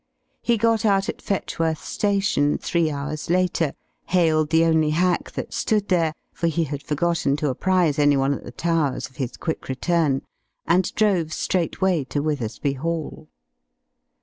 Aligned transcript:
He 0.41 0.57
got 0.57 0.83
out 0.83 1.09
at 1.09 1.21
Fetchworth 1.21 1.77
station 1.83 2.57
three 2.57 2.89
hours 2.89 3.29
later, 3.29 3.75
hailed 4.07 4.49
the 4.49 4.65
only 4.65 4.89
hack 4.89 5.29
that 5.33 5.53
stood 5.53 5.89
there 5.89 6.15
for 6.33 6.47
he 6.47 6.63
had 6.63 6.81
forgotten 6.81 7.35
to 7.37 7.49
apprise 7.49 7.99
any 7.99 8.17
one 8.17 8.33
at 8.33 8.43
the 8.43 8.51
Towers 8.51 9.07
of 9.11 9.17
his 9.17 9.37
quick 9.37 9.69
return 9.69 10.23
and 10.65 10.91
drove 10.95 11.31
straightway 11.31 12.03
to 12.05 12.19
Withersby 12.23 12.73
Hall. 12.77 13.29